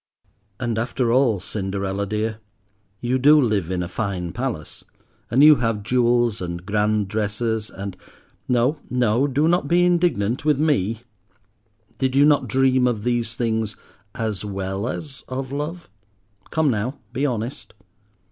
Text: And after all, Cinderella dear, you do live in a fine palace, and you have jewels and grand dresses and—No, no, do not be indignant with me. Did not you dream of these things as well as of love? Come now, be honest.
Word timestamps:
And 0.59 0.79
after 0.79 1.11
all, 1.13 1.39
Cinderella 1.39 2.07
dear, 2.07 2.39
you 3.01 3.19
do 3.19 3.39
live 3.39 3.69
in 3.69 3.83
a 3.83 3.87
fine 3.87 4.31
palace, 4.31 4.83
and 5.29 5.43
you 5.43 5.57
have 5.57 5.83
jewels 5.83 6.41
and 6.41 6.65
grand 6.65 7.07
dresses 7.07 7.69
and—No, 7.69 8.79
no, 8.89 9.27
do 9.27 9.47
not 9.47 9.67
be 9.67 9.85
indignant 9.85 10.43
with 10.43 10.57
me. 10.59 11.03
Did 11.99 12.15
not 12.15 12.41
you 12.41 12.47
dream 12.47 12.87
of 12.87 13.03
these 13.03 13.35
things 13.35 13.75
as 14.15 14.43
well 14.43 14.87
as 14.87 15.23
of 15.27 15.51
love? 15.51 15.87
Come 16.49 16.71
now, 16.71 16.97
be 17.13 17.27
honest. 17.27 17.75